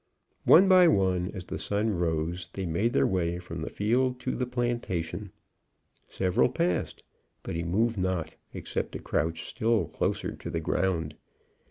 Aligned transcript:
One 0.45 0.67
by 0.67 0.87
one, 0.87 1.29
as 1.35 1.45
the 1.45 1.59
sun 1.59 1.91
rose, 1.91 2.49
they 2.51 2.65
made 2.65 2.91
their 2.93 3.05
way 3.05 3.37
from 3.37 3.61
the 3.61 3.69
field 3.69 4.19
to 4.21 4.31
the 4.35 4.47
plantation. 4.47 5.31
Several 6.07 6.49
passed, 6.49 7.03
but 7.43 7.53
he 7.55 7.61
moved 7.63 7.99
not, 7.99 8.35
except 8.51 8.93
to 8.93 8.99
crouch 8.99 9.47
still 9.47 9.85
closer 9.85 10.31
to 10.31 10.49
the 10.49 10.59
ground. 10.59 11.13